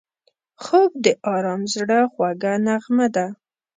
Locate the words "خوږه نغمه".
2.13-3.07